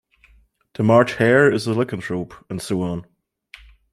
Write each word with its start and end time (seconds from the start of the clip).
The 0.73 0.81
March 0.81 1.13
Hare 1.17 1.51
is 1.53 1.67
a 1.67 1.75
lycanthrope, 1.75 2.33
and 2.49 2.59
so 2.59 2.81
on. 2.81 3.05